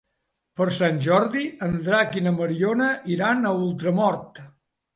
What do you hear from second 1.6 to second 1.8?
en